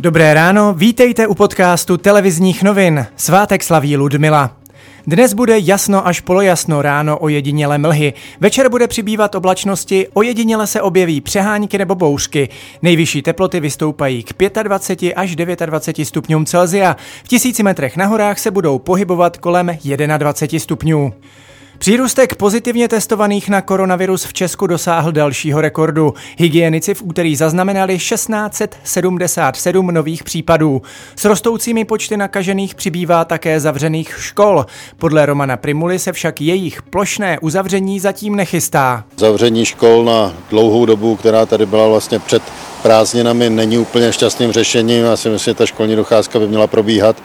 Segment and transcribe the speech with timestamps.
[0.00, 3.06] Dobré ráno, vítejte u podcastu televizních novin.
[3.16, 4.56] Svátek slaví Ludmila.
[5.06, 8.14] Dnes bude jasno až polojasno ráno o jediněle mlhy.
[8.40, 12.48] Večer bude přibývat oblačnosti, o jediněle se objeví přehánky nebo bouřky.
[12.82, 16.96] Nejvyšší teploty vystoupají k 25 až 29 stupňům Celzia.
[17.24, 19.78] V tisíci metrech na horách se budou pohybovat kolem
[20.18, 21.12] 21 stupňů.
[21.78, 26.14] Přírůstek pozitivně testovaných na koronavirus v Česku dosáhl dalšího rekordu.
[26.36, 30.82] Hygienici v úterý zaznamenali 1677 nových případů.
[31.16, 34.66] S rostoucími počty nakažených přibývá také zavřených škol.
[34.96, 39.04] Podle Romana Primuly se však jejich plošné uzavření zatím nechystá.
[39.16, 42.42] Zavření škol na dlouhou dobu, která tady byla vlastně před
[42.82, 45.04] prázdninami, není úplně šťastným řešením.
[45.04, 47.16] Já si myslím, že ta školní docházka by měla probíhat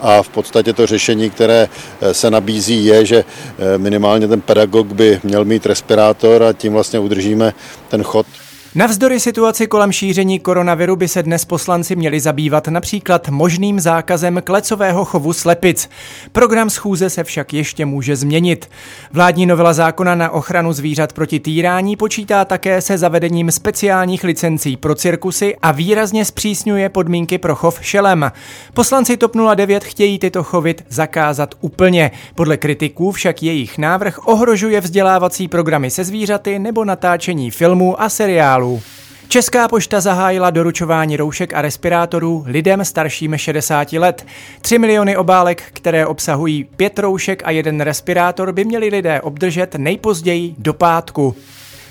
[0.00, 1.68] a v podstatě to řešení, které
[2.00, 3.24] eh, se nabízí, je, že
[3.58, 7.54] eh, minimálně ten pedagog by měl mít respirátor a tím vlastně udržíme
[7.88, 8.26] ten chod.
[8.76, 15.04] Navzdory situaci kolem šíření koronaviru by se dnes poslanci měli zabývat například možným zákazem klecového
[15.04, 15.88] chovu slepic.
[16.32, 18.70] Program schůze se však ještě může změnit.
[19.12, 24.94] Vládní novela zákona na ochranu zvířat proti týrání počítá také se zavedením speciálních licencí pro
[24.94, 28.32] cirkusy a výrazně zpřísňuje podmínky pro chov šelem.
[28.74, 32.10] Poslanci TOP 09 chtějí tyto chovit zakázat úplně.
[32.34, 38.65] Podle kritiků však jejich návrh ohrožuje vzdělávací programy se zvířaty nebo natáčení filmů a seriálů
[38.66, 38.82] materiálů.
[39.28, 44.26] Česká pošta zahájila doručování roušek a respirátorů lidem starším 60 let.
[44.60, 50.54] 3 miliony obálek, které obsahují pět roušek a jeden respirátor, by měli lidé obdržet nejpozději
[50.58, 51.36] do pátku.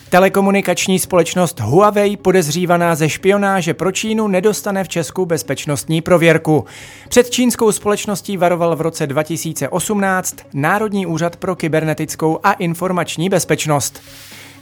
[0.10, 6.66] Telekomunikační společnost Huawei, podezřívaná ze špionáže pro Čínu, nedostane v Česku bezpečnostní prověrku.
[7.10, 14.02] Před čínskou společností varoval v roce 2018 Národní úřad pro kybernetickou a informační bezpečnost.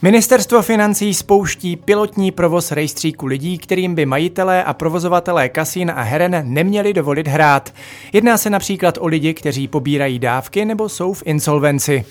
[0.03, 6.43] Ministerstvo financí spouští pilotní provoz rejstříku lidí, kterým by majitelé a provozovatelé kasín a heren
[6.43, 7.73] neměli dovolit hrát.
[8.13, 12.05] Jedná se například o lidi, kteří pobírají dávky nebo jsou v insolvenci.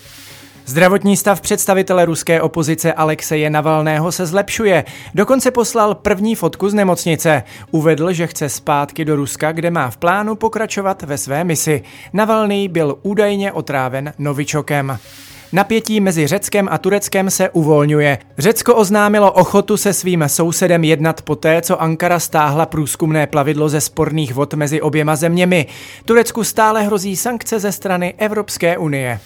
[0.66, 4.84] Zdravotní stav představitele ruské opozice Alexeje Navalného se zlepšuje.
[5.14, 7.42] Dokonce poslal první fotku z nemocnice.
[7.70, 11.82] Uvedl, že chce zpátky do Ruska, kde má v plánu pokračovat ve své misi.
[12.12, 14.98] Navalný byl údajně otráven novičokem.
[15.54, 18.18] Napětí mezi Řeckem a Tureckem se uvolňuje.
[18.38, 24.34] Řecko oznámilo ochotu se svým sousedem jednat poté, co Ankara stáhla průzkumné plavidlo ze sporných
[24.34, 25.66] vod mezi oběma zeměmi.
[26.04, 29.20] Turecku stále hrozí sankce ze strany Evropské unie.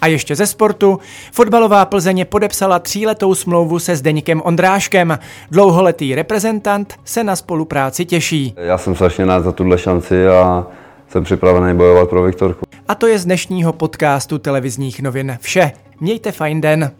[0.00, 0.98] A ještě ze sportu.
[1.32, 5.18] Fotbalová Plzeň podepsala tříletou smlouvu se Zdeňkem Ondráškem.
[5.50, 8.54] Dlouholetý reprezentant se na spolupráci těší.
[8.56, 10.66] Já jsem strašně rád za tuhle šanci a
[11.10, 12.66] jsem připravený bojovat pro Viktorku.
[12.88, 15.72] A to je z dnešního podcastu televizních novin vše.
[16.00, 16.90] Mějte fajn den.